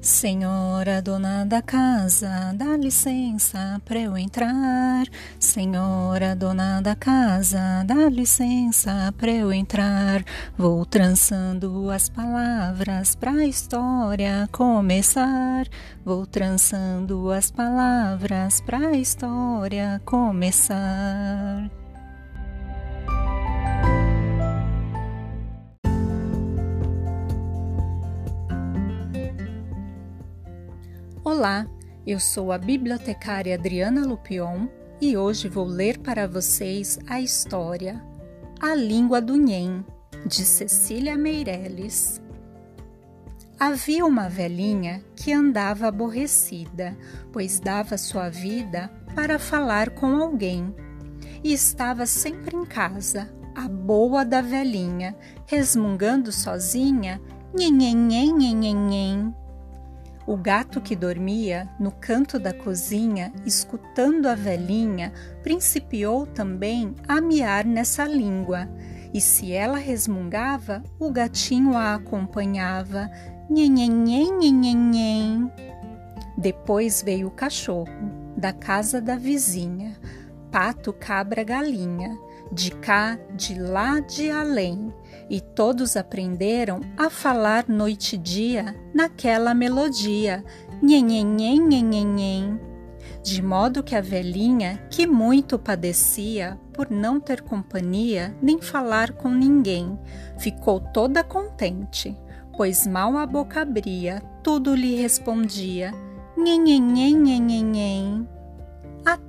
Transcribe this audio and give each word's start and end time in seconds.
Senhora 0.00 1.02
dona 1.02 1.44
da 1.44 1.60
casa, 1.60 2.54
dá 2.54 2.76
licença 2.76 3.82
para 3.84 3.98
eu 3.98 4.16
entrar. 4.16 5.04
Senhora 5.40 6.36
dona 6.36 6.80
da 6.80 6.94
casa, 6.94 7.82
dá 7.84 8.08
licença 8.08 9.12
para 9.18 9.32
eu 9.32 9.52
entrar. 9.52 10.24
Vou 10.56 10.86
trançando 10.86 11.90
as 11.90 12.08
palavras 12.08 13.16
para 13.16 13.32
a 13.32 13.44
história 13.44 14.48
começar. 14.52 15.66
Vou 16.04 16.24
trançando 16.24 17.32
as 17.32 17.50
palavras 17.50 18.60
para 18.60 18.78
a 18.78 18.96
história 18.96 20.00
começar. 20.04 21.68
Olá, 31.30 31.66
eu 32.06 32.18
sou 32.18 32.50
a 32.50 32.56
bibliotecária 32.56 33.54
Adriana 33.54 34.00
Lupion 34.00 34.66
e 34.98 35.14
hoje 35.14 35.46
vou 35.46 35.66
ler 35.66 35.98
para 35.98 36.26
vocês 36.26 36.98
a 37.06 37.20
história 37.20 38.02
A 38.58 38.74
Língua 38.74 39.20
do 39.20 39.36
Nhen, 39.36 39.84
de 40.24 40.42
Cecília 40.42 41.18
Meirelles. 41.18 42.22
Havia 43.60 44.06
uma 44.06 44.30
velhinha 44.30 45.04
que 45.14 45.30
andava 45.30 45.88
aborrecida, 45.88 46.96
pois 47.30 47.60
dava 47.60 47.98
sua 47.98 48.30
vida 48.30 48.90
para 49.14 49.38
falar 49.38 49.90
com 49.90 50.16
alguém. 50.16 50.74
E 51.44 51.52
estava 51.52 52.06
sempre 52.06 52.56
em 52.56 52.64
casa, 52.64 53.30
a 53.54 53.68
boa 53.68 54.24
da 54.24 54.40
velhinha, 54.40 55.14
resmungando 55.44 56.32
sozinha, 56.32 57.20
nhenhenhen, 57.54 58.32
nhenhenhen. 58.32 59.17
O 60.28 60.36
gato 60.36 60.78
que 60.78 60.94
dormia 60.94 61.66
no 61.80 61.90
canto 61.90 62.38
da 62.38 62.52
cozinha, 62.52 63.32
escutando 63.46 64.26
a 64.26 64.34
velhinha, 64.34 65.10
principiou 65.42 66.26
também 66.26 66.94
a 67.08 67.18
miar 67.18 67.64
nessa 67.64 68.04
língua. 68.04 68.68
E 69.14 69.22
se 69.22 69.54
ela 69.54 69.78
resmungava, 69.78 70.82
o 71.00 71.10
gatinho 71.10 71.74
a 71.74 71.94
acompanhava. 71.94 73.10
Nhenhenhen, 73.48 74.36
nhenhenhen. 74.36 75.50
Depois 76.36 77.02
veio 77.02 77.28
o 77.28 77.30
cachorro, 77.30 77.88
da 78.36 78.52
casa 78.52 79.00
da 79.00 79.16
vizinha. 79.16 79.96
Pato, 80.50 80.92
cabra, 80.92 81.42
galinha. 81.42 82.18
De 82.50 82.70
cá, 82.70 83.18
de 83.36 83.60
lá, 83.60 84.00
de 84.00 84.30
além 84.30 84.92
e 85.28 85.40
todos 85.40 85.96
aprenderam 85.96 86.80
a 86.96 87.10
falar 87.10 87.68
noite 87.68 88.16
e 88.16 88.18
dia 88.18 88.74
naquela 88.94 89.54
melodia, 89.54 90.44
nhenhenhen, 90.82 91.60
nhenhenhen. 91.60 92.58
De 93.22 93.42
modo 93.42 93.82
que 93.82 93.94
a 93.94 94.00
velhinha, 94.00 94.78
que 94.90 95.06
muito 95.06 95.58
padecia 95.58 96.58
por 96.72 96.90
não 96.90 97.20
ter 97.20 97.42
companhia 97.42 98.34
nem 98.40 98.60
falar 98.60 99.12
com 99.12 99.28
ninguém, 99.28 99.98
ficou 100.38 100.80
toda 100.80 101.24
contente, 101.24 102.16
pois 102.56 102.86
mal 102.86 103.16
a 103.18 103.26
boca 103.26 103.60
abria, 103.60 104.22
tudo 104.42 104.74
lhe 104.74 104.94
respondia, 104.94 105.92
nhenhenhen, 106.36 107.18
nhenhenhen. 107.18 108.07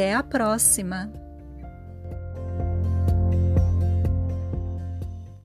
Até 0.00 0.14
a 0.14 0.22
próxima! 0.22 1.12